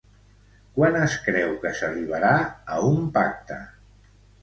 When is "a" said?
2.79-2.83